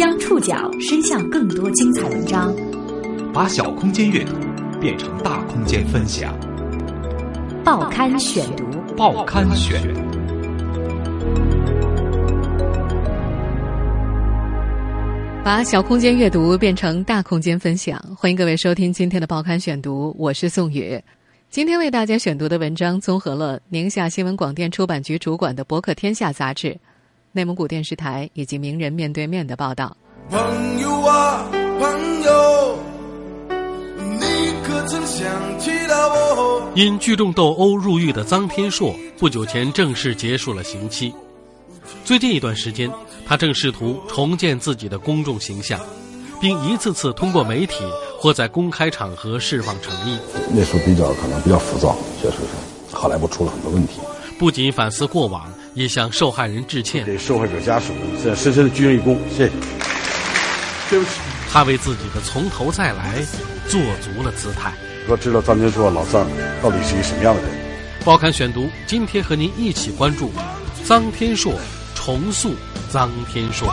[0.00, 2.56] 将触角伸向更多精彩文章，
[3.34, 4.32] 把小空间阅读
[4.80, 6.34] 变成大空间分享。
[7.62, 8.64] 报刊选读，
[8.96, 9.78] 报刊选。
[15.44, 20.98] 把小空间阅读变成大空间分享，欢迎各位收听今天的报刊选读，我是宋宇。
[21.50, 26.74] 今天为大家选读的文章综合了宁夏新闻广电出版局主管的《博客天下》杂志。
[27.32, 29.96] 内蒙古电视台以及名人面对面的报道。
[30.28, 31.46] 朋友啊，
[31.78, 32.78] 朋友，
[34.18, 34.26] 你
[34.64, 35.28] 可曾想
[35.60, 36.72] 起了我？
[36.74, 41.14] 因聚众斗殴入狱的臧天朔，不久前正式结束了刑期。
[42.04, 42.90] 最近一段时间，
[43.24, 45.78] 他正试图重建自己的公众形象，
[46.40, 47.84] 并一次次通过媒体
[48.18, 50.18] 或在公开场合释放诚意。
[50.52, 54.00] 那时候比较可能比较浮躁，确实是，后来不出了很多问题。
[54.40, 55.52] 不仅反思过往。
[55.74, 57.92] 也向受害人致歉，给受害者家属
[58.34, 59.52] 深深的鞠一躬，谢谢。
[60.90, 61.10] 对不起，
[61.48, 63.24] 他为自己的从头再来
[63.68, 64.72] 做足了姿态。
[65.08, 66.26] 我知道臧天朔老三
[66.60, 67.50] 到底是一什么样的人。
[68.04, 70.32] 报刊选读，今天和您一起关注
[70.84, 71.54] 臧天朔
[71.94, 72.52] 重塑
[72.92, 73.72] 臧天朔。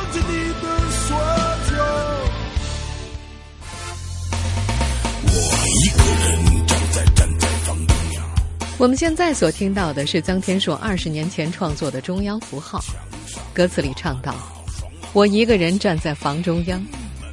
[8.79, 12.79] 我们现在所听到的是臧天朔二十年前创作的中央符号，
[13.51, 14.35] 歌词里唱道
[15.13, 16.85] ：“我一个人站在房中央，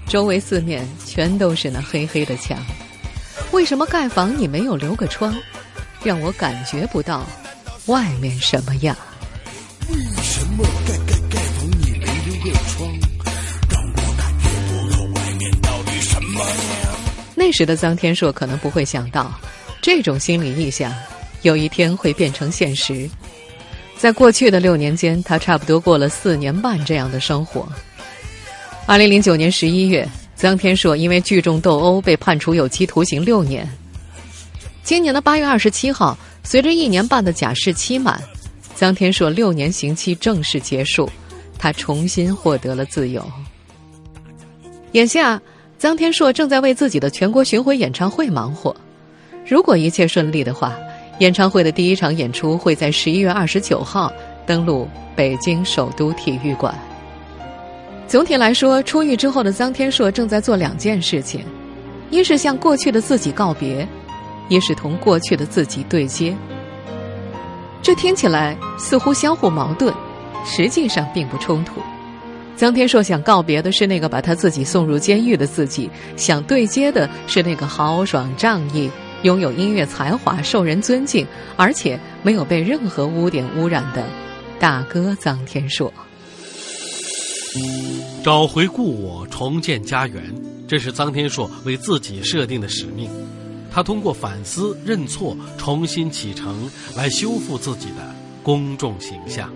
[0.09, 2.59] 周围四面全都是那黑黑的墙。
[3.51, 5.34] 为什么盖房你没有留个窗，
[6.03, 7.27] 让我感觉不到
[7.86, 8.97] 外面什么样？
[9.91, 12.91] 为什么盖盖盖房你没留个窗，
[13.69, 16.95] 让我感觉不到外面到底什么样？”
[17.36, 19.31] 那时的臧天朔可能不会想到，
[19.83, 20.91] 这种心理意象。
[21.45, 23.09] 有一天会变成现实。
[23.97, 27.67] 在过去的六年间，他差不多过了四年半这样的生活。
[28.86, 30.06] 二零零九年十一月，
[30.39, 33.67] 臧天朔因为聚众斗殴被判处有期徒刑六年。
[34.83, 38.20] 今年的八月二十七号，随着一年半的假释期满，
[38.77, 41.08] 臧天朔六年刑期正式结束，
[41.58, 43.24] 他重新获得了自由。
[44.92, 45.40] 眼下，
[45.80, 48.74] 臧天朔正在为自己的全国巡回演唱会忙活。
[49.46, 50.77] 如果一切顺利的话，
[51.19, 54.13] 演唱会的第一场演出会在十一月二十九号
[54.47, 56.75] 登陆北京首都体育馆。
[58.07, 61.42] 总体来说，出狱之后的臧天朔正在做两件事情：
[62.11, 63.86] 一是向过去的自己告别，
[64.48, 66.36] 一是同过去的自己对接。
[67.81, 69.92] 这听起来似乎相互矛盾，
[70.45, 71.81] 实际上并不冲突。
[72.58, 78.91] 臧天朔想告别的是那个把他自己送入监狱的自己，想对接的是那个豪爽仗义。
[79.24, 81.27] 拥有音乐才华、受人尊敬，
[81.57, 84.07] 而且没有被任何污点污染的
[84.61, 85.90] 大哥臧天朔，
[88.23, 90.23] 找回故我，重建家园，
[90.68, 93.08] 这是臧天朔为自己设定的使命。
[93.70, 99.51] 他通过反思、认错、重新启程，来修复自己的公众形象。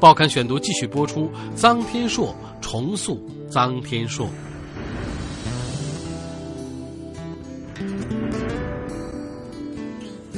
[0.00, 4.26] 报刊选读继续播出：臧天朔重塑臧天朔。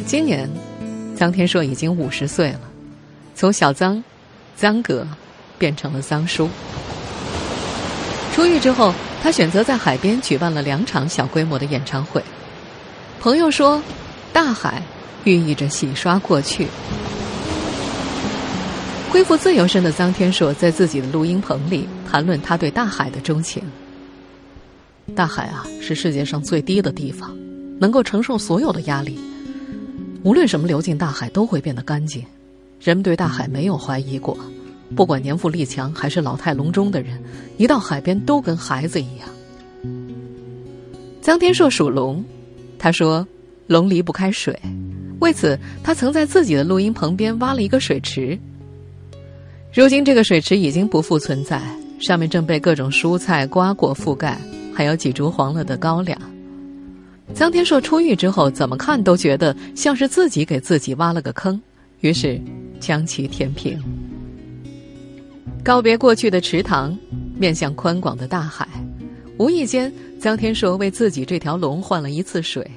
[0.09, 0.49] 今年，
[1.19, 2.61] 臧天朔已经五十岁了，
[3.35, 4.03] 从小臧、
[4.59, 5.07] 臧哥
[5.59, 6.49] 变成了臧叔。
[8.33, 12.23] 出狱之后，他选择在海边举办了两场小规模的演唱会。
[13.21, 13.83] 朋友说，
[14.33, 14.83] 大海
[15.25, 16.67] 寓意着洗刷过去。
[19.11, 23.63] 恢复自由身的臧天朔在自己的录音棚里谈论他对大海的钟情。
[25.15, 27.37] 大海啊，是世界上最低的地方，
[27.79, 29.21] 能够承受所有的压力。
[30.23, 32.25] 无论什么流进大海都会变得干净，
[32.81, 34.37] 人们对大海没有怀疑过。
[34.97, 37.23] 不管年富力强还是老态龙钟的人，
[37.57, 39.29] 一到海边都跟孩子一样。
[41.23, 42.25] 臧天朔属龙，
[42.79, 43.27] 他说
[43.67, 44.59] 龙离不开水，
[45.21, 48.39] 为此他曾在自己的录音棚边挖了一个水池。
[49.75, 51.61] 如今这个水池已经不复存在，
[52.01, 54.41] 上面正被各种蔬菜瓜果覆盖，
[54.75, 56.19] 还有几株黄了的高粱。
[57.35, 61.61] 臧天朔出狱之后，怎么看都觉得像是自己给自己挖了个坑，
[62.01, 62.41] 于是
[62.81, 63.79] 将其填平。
[65.63, 66.97] 告别过去的池塘，
[67.37, 68.67] 面向宽广的大海，
[69.37, 72.69] 无意间，臧天朔为自己这条龙换了一次水，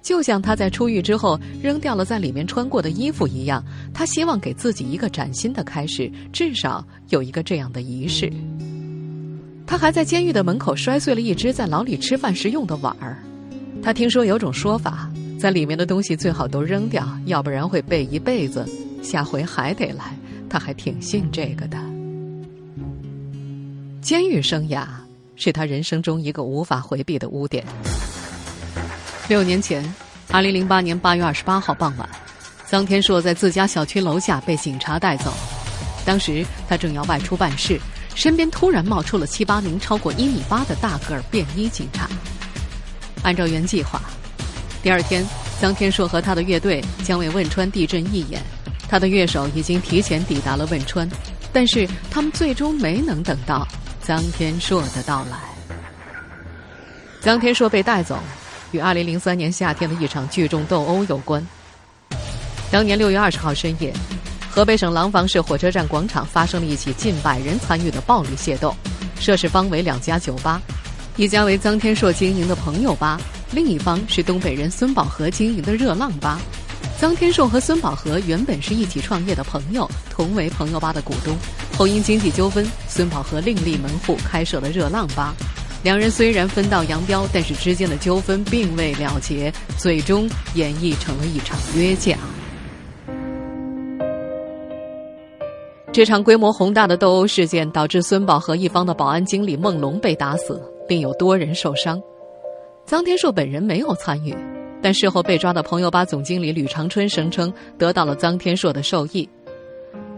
[0.00, 3.62] 就像他在出狱之后扔掉了在里面穿过的衣服一样，
[3.92, 8.32] 他希望给自己一个崭新的开始，至少有一个这样的仪式。
[9.66, 13.18] 他还在监狱的门口摔碎了一只在牢里吃饭时用的碗儿。
[13.86, 18.68] 他听说有种说法，在里面的东西最好都扔掉，要不然会背一辈子，
[19.00, 20.12] 下回还得来。
[20.50, 21.78] 他还挺信这个的。
[24.02, 24.84] 监狱生涯
[25.36, 27.64] 是他人生中一个无法回避的污点。
[29.28, 29.84] 六年前，
[30.32, 32.08] 二零零八年八月二十八号傍晚，
[32.68, 35.32] 臧天朔在自家小区楼下被警察带走。
[36.04, 37.80] 当时他正要外出办事，
[38.16, 42.10] 身边突然冒出了七八名超过一米八的大个儿便衣警察。
[43.26, 44.00] 按照原计划，
[44.84, 45.26] 第二天，
[45.60, 48.40] 臧天朔和他的乐队将为汶川地震义演。
[48.88, 51.10] 他的乐手已经提前抵达了汶川，
[51.52, 53.66] 但是他们最终没能等到
[54.06, 55.38] 臧天朔的到来。
[57.20, 58.16] 臧天朔被带走，
[58.70, 61.44] 与2003年夏天的一场聚众斗殴有关。
[62.70, 63.92] 当年6月20号深夜，
[64.48, 68.72] 河北省廊坊市火车站广场发生了一起近百人参与的暴力械斗，
[69.18, 70.62] 涉事方为两家酒吧，
[71.16, 73.18] 一家为臧天朔经营的朋友吧，
[73.50, 76.38] 另一方是东北人孙宝和经营的热浪吧。
[77.00, 81.34] 臧天朔和孙宝和原本是一起创业的朋友，同为朋友吧的股东。
[81.76, 85.34] 后因经济纠纷，孙宝和另立门户开设了热浪吧。
[85.82, 92.18] 两人虽然分道扬镳，但是之间的纠纷并未了结，最终演绎成了一场约架。
[95.92, 102.02] 这场规模宏大的斗殴事件导致孙宝和一方的保安经理孟龙被打死，并有多人受伤。
[102.86, 104.34] 臧天朔本人没有参与。
[104.82, 109.28] 但事后被抓的朋友吧总经理吕长春声称得到了臧天朔的授意。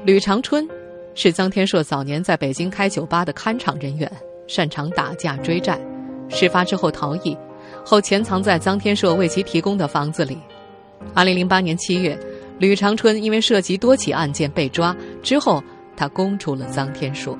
[0.05, 0.69] 吕长春
[1.15, 4.11] 是臧天朔早年在北京开酒吧的看场人员，
[4.47, 5.81] 擅长打架追债。
[6.29, 7.35] 事发之后逃逸，
[7.85, 10.37] 后潜藏在臧天朔为其提供的房子里。
[11.15, 12.19] 二零零八年七月，
[12.59, 15.63] 吕长春因为涉及多起案件被抓，之后
[15.97, 17.39] 他供出了臧天朔。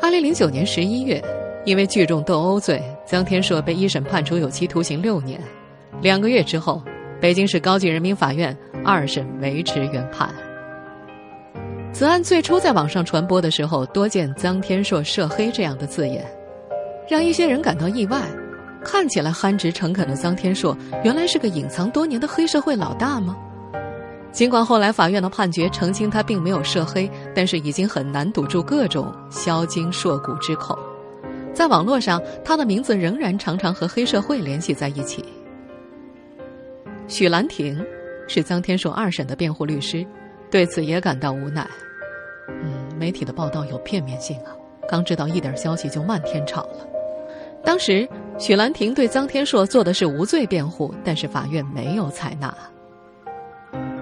[0.00, 1.22] 二零零九年十一月。
[1.64, 5.40] 因为聚众斗殴罪，臧天朔被一审判处有期徒刑六年。
[6.02, 6.82] 两个月之后，
[7.20, 10.28] 北京市高级人民法院二审维持原判。
[11.90, 16.26] 此案最初在网上传播的时候，多见“臧天朔涉黑”这样的字眼，
[17.08, 18.20] 让一些人感到意外。
[18.84, 23.34] 看起来憨直诚恳的臧天朔，原来是个隐藏多年的黑社会老大吗？
[24.30, 30.78] 尽管后来法院的判决澄清他并没有涉黑，但是已经很难堵住各种销金硕骨之口。
[31.54, 35.24] 在网络上，他的名字仍然常常和黑社会联系在一起。
[37.06, 37.80] 许兰亭
[38.26, 40.04] 是臧天朔二审的辩护律师，
[40.50, 41.66] 对此也感到无奈。
[42.48, 44.50] 嗯，媒体的报道有片面性啊，
[44.88, 46.86] 刚知道一点消息就漫天炒了。
[47.62, 48.06] 当时
[48.38, 52.54] 许兰亭对臧天朔做的是无罪辩护，但是法院没有采纳。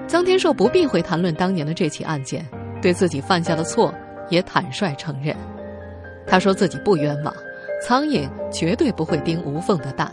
[0.09, 2.45] 臧天朔不避讳谈论当年的这起案件，
[2.81, 3.93] 对自己犯下的错
[4.31, 5.37] 也坦率承认。
[6.27, 7.35] 他说自己不冤枉，
[7.87, 10.11] 苍蝇绝对不会叮无缝的蛋，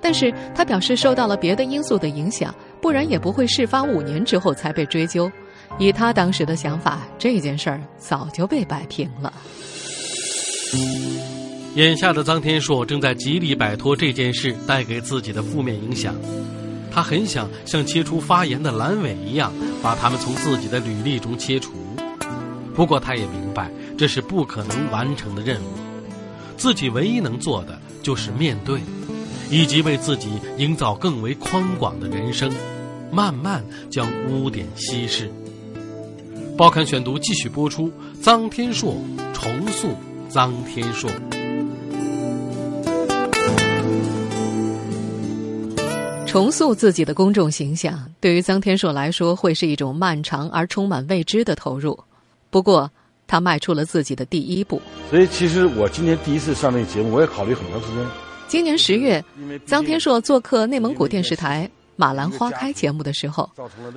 [0.00, 5.30] 但是他表示受到了别的因素的影响，不然也不会事发五年之后才被追究。
[5.78, 9.32] 以他当时的想法，这件事儿早就被摆平了。
[11.74, 16.14] 眼下的臧天朔正在极力摆脱这件事带给自己的负面影响，
[16.92, 19.52] 他很想像切除发炎的阑尾一样，
[19.82, 21.72] 把他们从自己的履历中切除。
[22.74, 23.68] 不过，他也明白。
[23.96, 25.68] 这是不可能完成的任务，
[26.56, 28.80] 自己唯一能做的就是面对，
[29.50, 32.52] 以及为自己营造更为宽广的人生，
[33.10, 35.30] 慢慢将污点稀释。
[36.56, 37.90] 报刊选读继续播出：
[38.22, 38.96] 臧天朔
[39.32, 39.96] 重塑
[40.30, 41.10] 臧天朔，
[46.26, 51.98] 重塑自己的公众形象，对于臧天朔来说会是一种漫长而充满未知的投入。
[52.50, 52.90] 不过，
[53.26, 58.06] 他迈出了自己的第一步，所以其实我今天第一次上这个节目，我也考虑很长时间。
[58.46, 59.24] 今年十月，
[59.66, 61.66] 张天硕做客内蒙古电视台
[61.96, 63.50] 《马兰花开》节目的时候，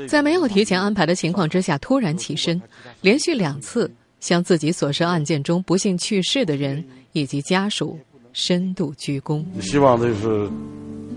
[0.08, 2.60] 在没有提前安排的情况之下，突然起身，
[3.02, 3.92] 连续两次
[4.22, 8.00] 向自己所涉案件中不幸去世的人以及家属
[8.32, 9.44] 深度鞠躬。
[9.62, 10.50] 希望就是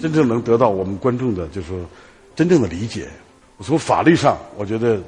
[0.00, 1.68] 真正能得到我们观众的，就是
[2.34, 3.08] 真正的理解。
[3.60, 5.00] 从法律上，我觉得。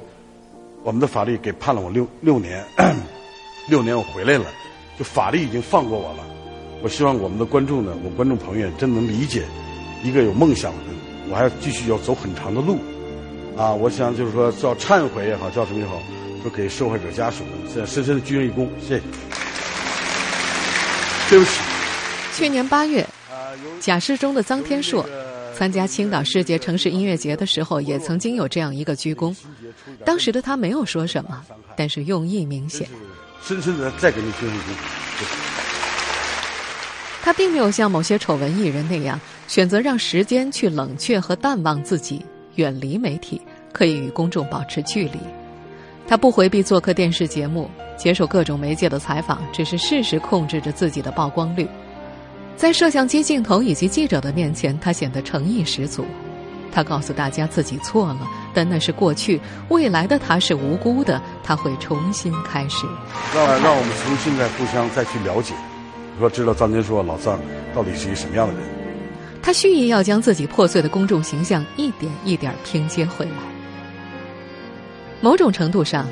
[0.83, 2.63] 我们的法律给判了我六六年，
[3.69, 4.45] 六年我回来了，
[4.99, 6.25] 就法律已经放过我了。
[6.81, 9.45] 我希望我们的观众呢，我观众朋友真能理解，
[10.03, 10.79] 一个有梦想的，
[11.29, 12.77] 我还要继续要走很长的路，
[13.55, 16.01] 啊，我想就是说叫忏悔也好，叫什么也好，
[16.41, 19.03] 说给受害者家属们，深深的鞠一躬，谢谢。
[21.29, 21.51] 对不起。
[22.33, 23.07] 去年八月，
[23.79, 25.05] 假释中的臧天朔。
[25.55, 29.35] 参加青岛世界城市音乐节的时候，也曾经有这样一个鞠躬。
[30.03, 31.43] 当时的他没有说什么，
[31.75, 32.87] 但是用意明显。
[33.43, 34.53] 深深的再给你鞠一躬。
[37.21, 43.41] 他并没有像某些丑闻艺人那样，选择让时间去冷却和淡忘自己，远离媒体，
[43.71, 45.19] 可以与公众保持距离。
[46.05, 51.65] 他不回避做客电视节目，接受各种媒介的采访，只是适时控制着自己的曝光率。
[52.55, 56.05] 在摄像机镜头以及记者的面前，他显得诚意十足。
[56.71, 62.87] 他告诉大家自己错了，但那是过去，未来的他是无辜的，他会重新开始。
[63.35, 65.53] 让让我们从现在互相再去了解，
[66.17, 67.39] 说知道张天硕老张
[67.75, 68.63] 到底是一个什么样的人。
[69.41, 73.33] 他蓄意要将自己破碎的公众形象一点一点拼接回来。
[75.21, 76.07] 某种程度上，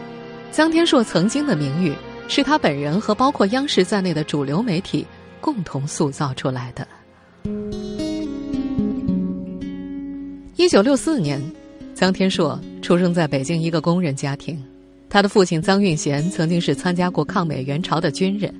[0.52, 1.92] 张天硕曾经的名誉
[2.28, 5.08] 是他本人和包括央视在内的主流媒体
[5.42, 6.88] 共同塑造出来的。
[10.56, 11.42] 一九六四年，
[11.96, 14.58] 臧天朔出生在北京一个工人家庭。
[15.10, 18.54] 他的父亲臧运贤曾经是参加过抗美援朝的军人。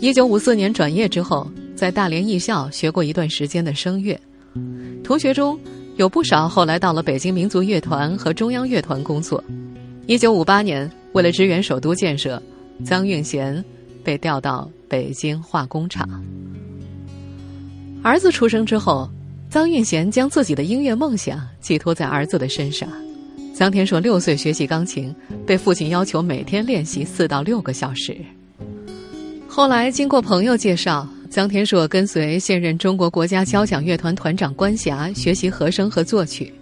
[0.00, 4.18] 一九五四年转业之后，在大连艺校学过一段时间的声乐。
[5.02, 5.58] 同学中
[5.96, 9.42] 有不少后来到了北京民族乐团和中央乐团工作。
[10.06, 12.42] 一九五八年，为了支援首都建设，
[12.84, 13.64] 臧运贤
[14.02, 16.08] 被调到北京化工厂。
[18.02, 19.08] 儿子出生之后。
[19.50, 22.86] 臧运贤将自己的音乐梦想寄托在儿子的身上。
[23.56, 25.10] 臧天硕六岁学习钢琴，
[25.46, 28.14] 被父亲要求每天练习四到六个小时。
[29.48, 36.52] 后来经过朋友介绍，臧天硕跟随现任中国国家交响乐团团长关霞学习和声和作曲。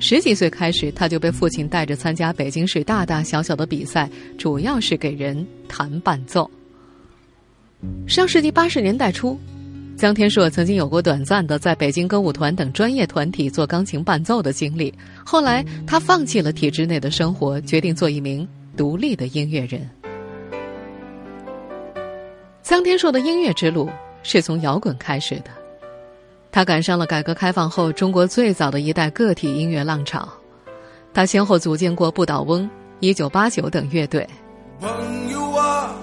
[0.00, 6.50] 十几岁开始，他就被父亲带着参加北京市大大小小的比赛，主要是给人弹伴奏。
[8.06, 9.38] 上世纪八十年代初。
[9.96, 14.92] 江天硕曾经有过短暂的在北京歌舞团等专业团体做钢琴伴奏的经历，
[15.24, 19.88] 后来他放弃了体制内的生活，决定做一名独立的音乐人。
[22.60, 23.88] 江天硕的音乐之路
[24.24, 25.50] 是从摇滚开始的，
[26.50, 30.28] 他赶上了改革开放后中国最早的一代个体音乐浪潮，
[31.12, 34.28] 他先后组建过不倒翁、一九八九等乐队。
[34.80, 34.90] 朋
[35.30, 35.94] 友啊，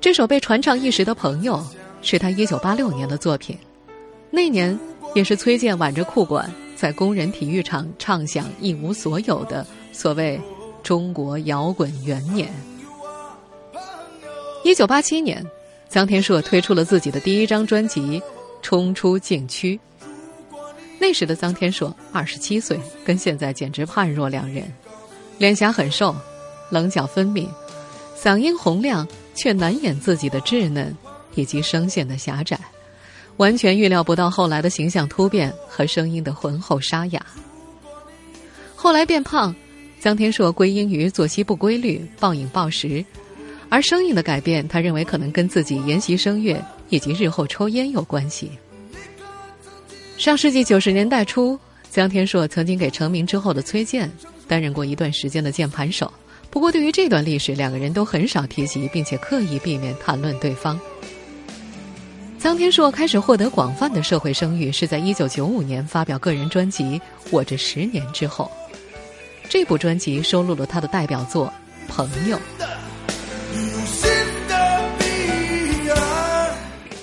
[0.00, 1.54] 这首被传唱一时的《朋友》。
[2.00, 3.58] 是他一九八六年的作品，
[4.30, 4.78] 那年
[5.16, 10.40] 也是崔健挽着裤管在工人体育场唱响一无所有的所谓
[10.80, 12.48] “中国摇滚元年”。
[14.62, 15.44] 一九八七年，
[15.90, 18.00] 臧天朔推出了自己的第一张专辑
[18.62, 19.78] 《冲出禁区》。
[21.00, 24.72] 那时的臧天朔二十七岁，跟现在简直判若两人，
[25.36, 26.14] 脸颊很瘦，
[26.70, 27.50] 棱角分明，
[28.16, 29.06] 嗓音洪亮，
[29.38, 30.94] 却难掩自己的稚嫩。
[31.34, 32.58] 以及声线的狭窄，
[33.36, 37.24] 完全预料不到后来的形象突变和声音的浑厚沙哑。
[38.74, 39.54] 后来变胖，
[40.00, 43.04] 江天硕归因于作息不规律、暴饮暴食，
[43.68, 48.50] 而声音的改变，他认为可能跟自己研习声乐以及日后抽烟有关系。
[50.16, 51.56] 上世纪九十年代初，
[51.88, 54.10] 江天硕曾经给成名之后的崔健
[54.48, 56.12] 担任过一段时间的键盘手，
[56.50, 60.78] 不过对于这段历史，两个人都很少提及，并且刻意避免谈论对方。
[62.40, 66.84] 臧天朔开始获得广泛的社会声誉，是在一九九五年发表个人专辑
[67.30, 68.50] 《我这十年》之后。
[69.48, 71.52] 这部专辑收录了他的代表作
[71.92, 72.36] 《朋友》。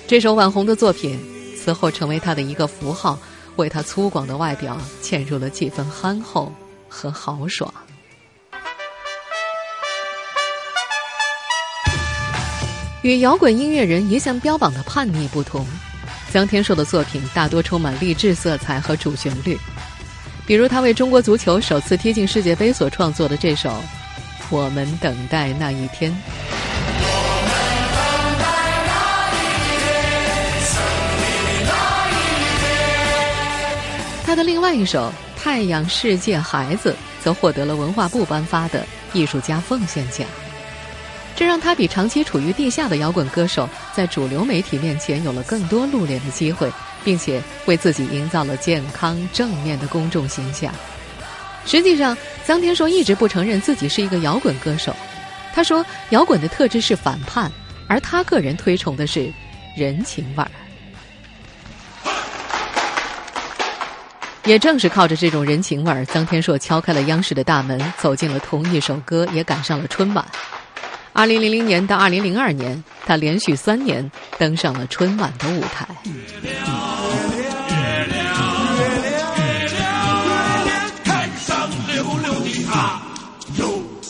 [0.06, 1.18] 这首网红的作品，
[1.56, 3.18] 此后成为他的一个符号，
[3.56, 6.52] 为他粗犷的外表嵌入了几分憨厚
[6.88, 7.72] 和豪爽。
[13.06, 15.64] 与摇滚音乐人一向标榜的叛逆不同，
[16.32, 19.56] 江天硕的作品大多充满励志色彩和主旋律，
[20.44, 23.70] 比如他为中国足球首次踢进世界杯所创作的这首
[24.50, 26.10] 《我们等待那一天》。
[34.24, 36.90] 他的另外一首《太阳世界孩子》
[37.24, 40.26] 则获得了文化部颁发的艺术家奉献奖。
[41.36, 46.72] 这让他比长期处于地下的摇滚歌手，在主流媒体面前有了更多露脸的机会，
[47.04, 50.72] 并且为自己营造了健康正面的公众形象。
[51.66, 52.16] 实际上，
[52.46, 54.96] 臧天朔一直不承认自己是一个摇滚歌手。
[55.52, 57.52] 他说，摇滚的特质是反叛，
[57.86, 59.30] 而他个人推崇的是
[59.76, 60.50] 人情味儿。
[64.44, 70.24] 也正是靠着这种人情味儿，臧天朔敲开了央视的大门，走进了同一首歌，也赶上了春晚。
[71.16, 75.88] 二零零零年到二零零二年，他连续三年登上了春晚的舞台。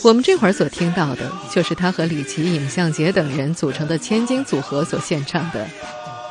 [0.03, 5.63] 我们这会儿所听到的，就是他和李琦、尹相杰等人组成的千金组合所献唱的《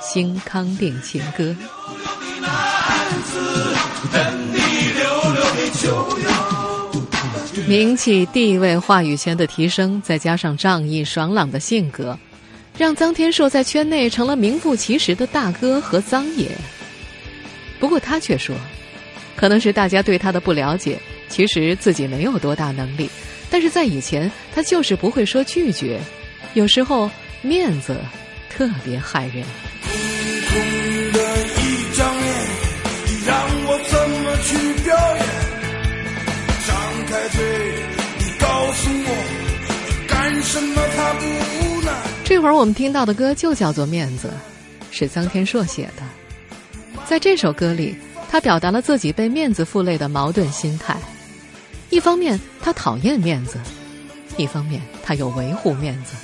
[0.03, 1.45] 新康定情歌》。
[7.69, 12.17] 名气、地位、话语权的提升，再加上仗义爽朗的性格，
[12.79, 16.49] 让臧天朔在圈内成了名副其实的大哥和臧爷。
[17.81, 18.55] 不过他却说，
[19.35, 20.97] 可能是大家对他的不了解，
[21.29, 23.11] 其实自己没有多大能力，
[23.51, 25.99] 但是在以前他就是不会说拒绝，
[26.55, 27.11] 有时候
[27.43, 27.97] 面子
[28.49, 29.45] 特别害人。
[42.47, 44.31] 会儿我们听到的歌就叫做《面子》，
[44.97, 46.05] 是臧天朔写的。
[47.05, 47.97] 在这首歌里，
[48.31, 50.97] 他表达了自己被面子负累的矛盾心态：
[51.91, 53.59] 一方面他讨厌面子，
[54.37, 56.15] 一方面他又维护面子。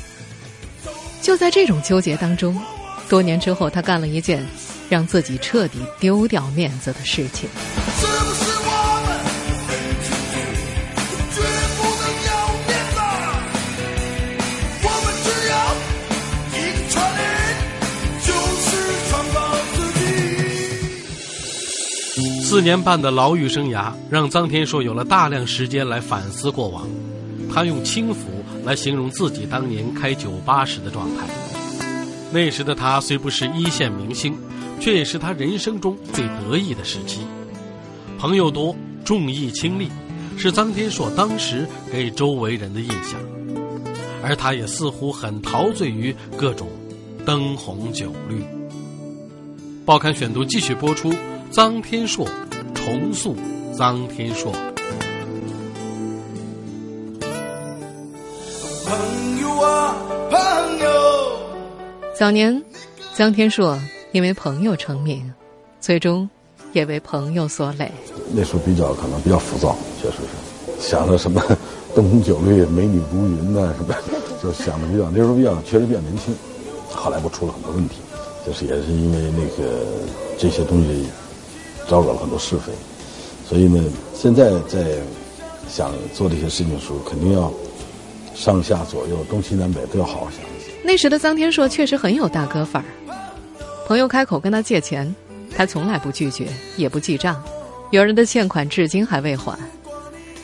[1.21, 2.57] 就在这种纠结当中，
[3.09, 4.47] 多年之后，他干了一件
[4.89, 7.51] 让自己彻底丢掉面子的事情。
[22.53, 26.87] 四年半的牢狱生涯，让臧天朔有了大量时间来反思过往。
[27.51, 28.29] 他用“轻浮”
[28.63, 31.27] 来形容自己当年开酒吧时的状态。
[32.31, 34.37] 那时的他虽不是一线明星，
[34.79, 37.21] 却也是他人生中最得意的时期。
[38.19, 39.89] 朋友多，重义轻利，
[40.37, 43.19] 是臧天朔当时给周围人的印象。
[44.23, 46.69] 而他也似乎很陶醉于各种
[47.25, 48.45] 灯红酒绿。
[49.87, 51.11] 报刊选读继续播出。
[51.53, 52.27] 臧天朔
[52.75, 53.37] 重塑
[53.77, 54.51] 臧天朔。
[58.87, 59.95] 朋友啊，
[60.31, 60.89] 朋友。
[62.19, 62.63] 早年，
[63.15, 63.79] 臧天朔
[64.13, 65.31] 因为朋友成名，
[65.79, 66.27] 最终
[66.73, 67.93] 也为朋友所累。
[68.33, 71.39] 那时候比较可能比较浮躁，确实是想着什么
[71.95, 73.95] 灯红酒绿、 美女如云呐什么，
[74.43, 76.35] 就想的比较那时候比较确实比较年轻。
[76.91, 77.97] 后来不出了很多问题，
[78.47, 79.85] 就是也是因为那个
[80.39, 81.05] 这些东西。
[81.93, 82.73] 招惹了很多是非，
[83.47, 84.97] 所以呢，现在在
[85.69, 87.53] 想做这些事情的时候，肯定要
[88.35, 90.73] 上下左右、东西南北都要好好想一想。
[90.83, 92.89] 那时的臧天朔确实很有大哥范儿，
[93.87, 95.15] 朋友开口跟他借钱，
[95.55, 96.47] 他从来不拒绝，
[96.79, 97.45] 也不记账，
[97.91, 99.55] 有人的欠款至今还未还。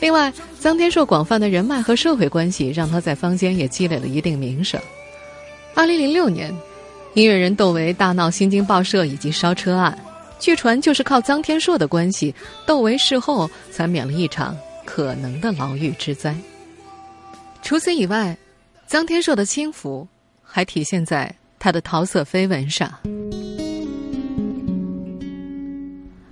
[0.01, 0.31] 另外，
[0.61, 4.79] 臧天朔广泛的人脉和社会关系，让他在坊间也积累了一定名声。
[5.73, 6.55] 二零零六年，
[7.15, 9.97] 音乐人窦唯大闹新京报社以及烧车案。
[10.39, 12.33] 据传，就是靠臧天朔的关系，
[12.65, 16.33] 窦唯事后才免了一场可能的牢狱之灾。
[17.61, 18.35] 除此以外，
[18.87, 20.07] 臧天朔的轻浮
[20.41, 22.89] 还体现在他的桃色绯闻上。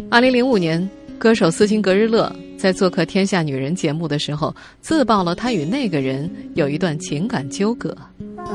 [0.09, 0.89] 二零零五年，
[1.19, 7.95] 歌手斯琴格日乐在做客《天下女人》节目的时候，自曝了他与那个人有一段情感纠葛。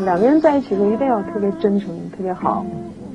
[0.03, 2.65] 两个人在一起的时候，一定要特别真诚、特别好、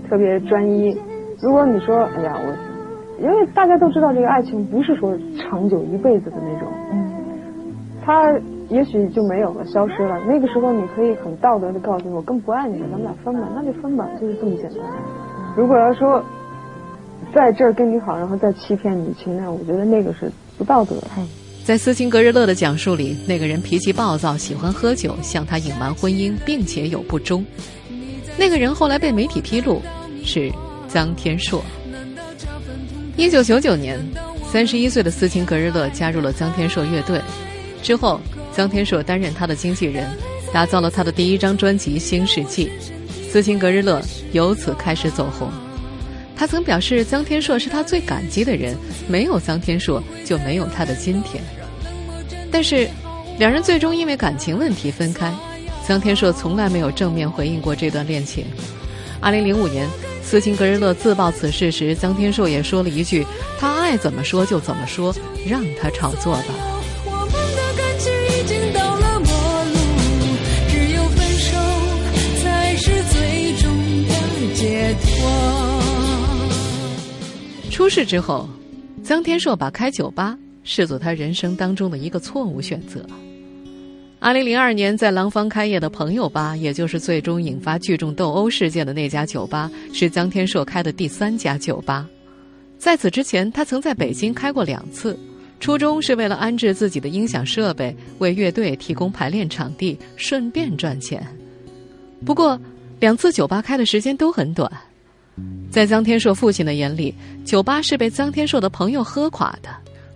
[0.08, 0.96] 特别专一。
[1.40, 7.12] 如果你说，哎呀，我，因为大家都知道这个爱情不是说长久一辈子的那种，嗯，
[8.04, 8.34] 他
[8.70, 10.20] 也许就没有了，消失了。
[10.28, 14.80] 那个时候你可以很道德的告诉我，更不爱你了，咱们俩分吧，那就分吧，就是这么简单。
[15.56, 16.24] 如果要说
[17.34, 21.08] 在这儿跟你好，然后再欺骗你情那我觉得那个是不道德的。
[21.64, 27.46] 在斯琴格日乐的讲述里，那个人脾气暴躁，喜欢喝酒，向他隐瞒婚姻，并且有不忠。
[28.40, 29.82] 那个人后来被媒体披露
[30.24, 30.52] 是。
[30.90, 31.64] 臧天朔，
[33.18, 34.00] 一九九九年，
[34.50, 37.22] 三十一岁的斯琴格日乐加入了臧天朔乐队。
[37.84, 38.20] 之后，
[38.56, 40.08] 臧天朔担任他的经纪人，
[40.54, 42.68] 打造了他的第一张专辑《新世纪》。
[43.32, 45.50] 斯琴格日乐由此开始走红。
[46.36, 48.76] 他曾表示，臧天朔是他最感激的人，
[49.08, 51.44] 没有臧天朔就没有他的今天。
[52.50, 52.90] 但是，
[53.38, 55.34] 两人最终因为感情问题分开。
[55.86, 58.46] 臧天朔从来没有正面回应过这段恋情。
[59.20, 59.88] 二零零五年。
[60.30, 63.26] 斯琴格日乐自曝此事时，臧天朔也说了一句
[63.58, 65.16] ：“他爱怎么说就怎么说，
[65.48, 66.44] 让他炒作吧。”
[77.72, 78.50] 出事之后，
[79.06, 83.00] 臧天朔把开酒吧视作他人生当中的一个错误选择。
[84.20, 92.08] 二零零二年，在廊坊开业的朋友吧，也就是最终引发聚众斗殴事件的那家酒吧，是臧天朔开的第三家酒吧。
[92.80, 95.18] 在此之前，他曾在北京开过两次，
[95.60, 101.26] 初衷是为了安置自己的音响设备，为乐队提供排练场地，顺便赚钱。
[102.26, 102.60] 不过，
[103.00, 104.70] 两次酒吧开的时间都很短。
[105.70, 107.14] 在臧天朔父亲的眼里，
[107.46, 109.70] 酒吧是被臧天朔的朋友喝垮的，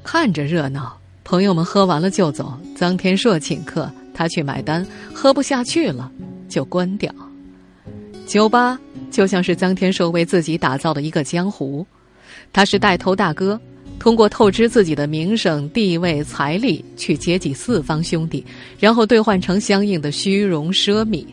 [0.04, 0.98] 看着热闹。
[1.32, 6.12] 朋友们喝完了就走，臧天朔请客，他去买单，喝不下去了
[6.50, 7.10] 就关掉。
[8.28, 8.78] 酒吧
[9.10, 11.88] 就像是臧天朔为自己打造的一个江湖，
[12.52, 13.58] 他是带头大哥，
[13.98, 18.46] 通过透支自己的名声、地位、财力去接济四方兄弟，
[18.78, 21.26] 然后兑换成相应的虚荣奢靡。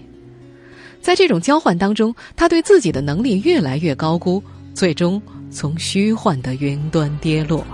[1.02, 4.40] 在这种交换当中，他对自己的能力越来越高估，
[4.74, 7.66] 最终从虚幻的云端跌落。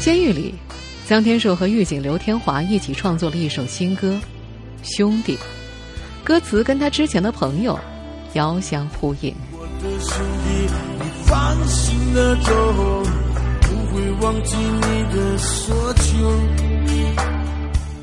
[0.00, 0.54] 监狱里，
[1.06, 4.18] 江天硕和狱警刘天华一起创作了一首新歌
[4.96, 5.36] 《兄弟》，
[6.22, 7.78] 歌词跟他之前的朋友
[8.34, 9.34] 遥相呼应。
[9.52, 10.50] 我的兄弟，
[11.00, 13.02] 你放心的走，
[13.62, 16.32] 不会忘记你的所求。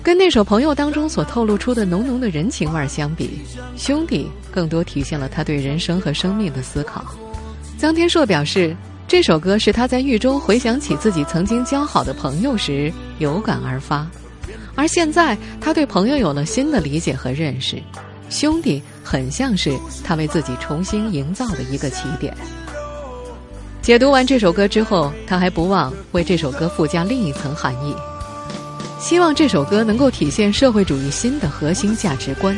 [0.04, 3.42] 跟那首《朋友》当中所透露出的浓浓的人情味相比，
[3.82, 7.04] 《兄弟》更多体现了他对人生和生命的思考。
[7.80, 8.76] 臧天硕表示，
[9.08, 14.08] 这首歌是他在狱中回想起自己曾经交好的朋友时有感而发，
[14.74, 17.76] 而现在他对朋友有了新的理解和认识，
[18.30, 22.36] 《兄弟》很像是他为自己重新营造的一个起点。
[23.80, 27.96] 解读完这首歌之后，他还不忘为这首歌附加另一层含义。
[29.00, 32.58] 希望这首歌能够体现社会主义新的核心价值观。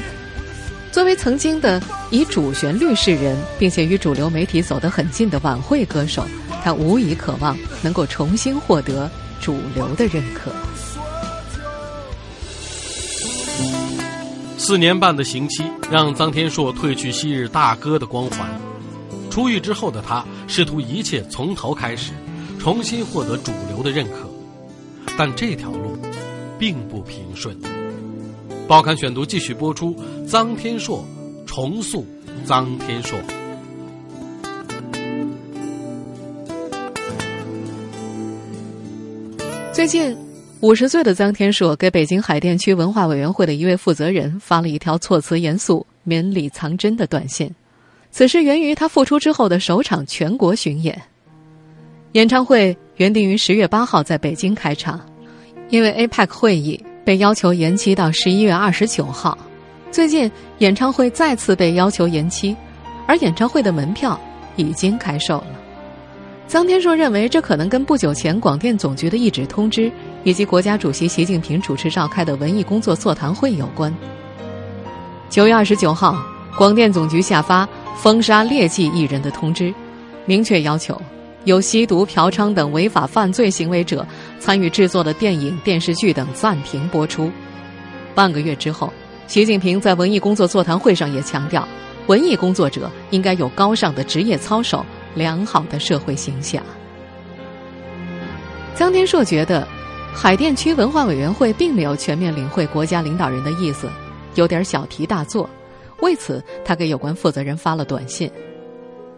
[0.97, 1.79] 作为曾经的
[2.09, 6.25] 以主旋律示人，并且与主流媒体走得很近的晚会歌手，
[6.63, 9.07] 他无疑渴望能够重新获得
[9.39, 10.51] 主流的认可。
[14.57, 18.49] 四年半的刑期让臧天朔褪去昔日大哥的光环，
[19.29, 22.11] 出狱之后的他试图一切从头开始，
[22.57, 24.27] 重新获得主流的认可，
[25.15, 25.95] 但这条路。
[26.59, 27.55] 并不平顺。
[28.67, 29.95] 报刊选读继续播出，
[30.27, 31.01] 臧天朔
[31.45, 32.05] 重塑
[32.45, 33.17] 臧天朔。
[39.71, 40.13] 最近，
[40.59, 47.49] 五十岁的臧天朔给北京海淀区文化委员会的一位负责人发了一条措辞严肃、绵里藏针的短信。
[48.11, 51.01] 此事源于他复出之后的首场全国巡演。
[52.13, 54.99] 演唱会原定于十月八号在北京开场。
[55.69, 59.37] 因为 APEC 会议被要求延期到十一月二十九号，
[59.91, 62.53] 最近演唱会再次被要求延期，
[63.05, 64.19] 而演唱会的门票
[64.57, 65.47] 已经开售了。
[66.49, 69.89] 臧天朔认为，这可能跟不久前广电总局的一纸通知，
[70.25, 73.95] 以及国家主席习近平主持召开的文艺工作座谈会有关。
[75.29, 76.21] 九月二十九号，
[76.57, 77.65] 广电总局下发
[77.95, 79.73] 封杀劣迹艺人的通知，
[80.25, 81.01] 明确要求。
[81.45, 84.05] 有吸毒、嫖娼等违法犯罪行为者
[84.39, 87.31] 参与制作的电影、电视剧等暂停播出。
[88.15, 88.91] 半个月之后，
[89.27, 91.67] 习近平在文艺工作座谈会上也强调，
[92.07, 96.63] 文艺工作者应该有高尚的职业操守、良好的社会形象。
[98.73, 99.67] 江天硕觉得，
[100.13, 103.89] 海淀区文化委员会并没有全面领会国家领导人的意思，
[104.35, 105.49] 有点小题大做。
[106.01, 108.31] 为此，他给有关负责人发了短信。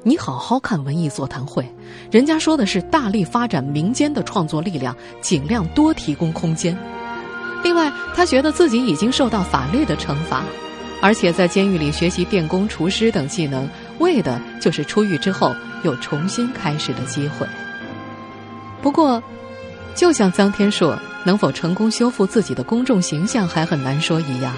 [0.02, 1.70] 你好好看文艺座谈会，
[2.10, 6.78] 人家说的是大力发展民间的创作力量，尽量多提供空间。
[7.64, 10.42] 另外，他觉得自己已经受到法律的惩罚，
[11.02, 13.68] 而且在监狱里学习电工、厨师等技能，
[14.00, 17.46] 为的就是出狱之后有重新开始的机会。
[18.82, 19.22] 不过，
[19.96, 24.56] 就像臧天朔能否成功修复自己的公众形象还很难说一样，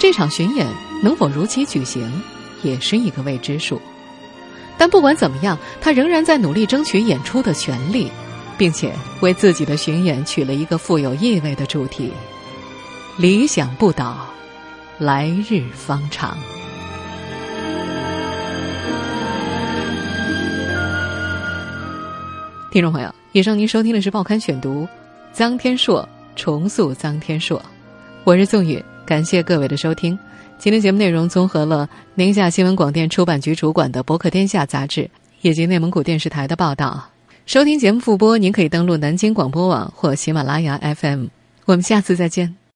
[0.00, 0.66] 这场巡演
[1.04, 2.10] 能否如期举行，
[2.64, 3.80] 也是一个未知数。
[4.82, 8.10] 但不管怎么样，他仍然在努力争取演出的权利，
[8.58, 12.12] 并且为自己的巡演取了一个富有意味的主题
[13.16, 14.26] ：“理想不倒，
[14.98, 16.30] 来日方长。”
[22.72, 24.88] 听众朋友，以上您收听的是《报刊选读》，
[25.38, 27.62] 臧天朔重塑臧天朔，
[28.24, 30.18] 我是宋宇，感谢各位的收听。
[30.62, 37.04] 今天节目内容综合了宁夏新闻广电出版局主管的《博客天下》杂志以及内蒙古电视台的报道。
[37.46, 41.26] 收听节目复播，您可以登录南京广播网或喜马拉雅 FM。
[41.64, 42.61] 我们下次再见。